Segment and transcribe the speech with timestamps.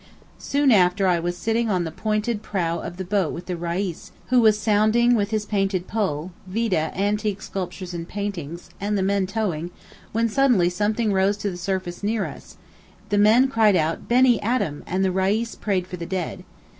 [0.39, 4.11] Soon after I was sitting on the pointed prow of the boat with the Reis,
[4.29, 9.27] who was sounding with his painted pole (vide antique sculptures and paintings), and the men
[9.27, 9.69] towing,
[10.11, 12.57] when suddenly something rose to the surface close to us:
[13.09, 14.83] the men cried out Beni Adam!
[14.87, 16.45] and the Reis prayed for the dead.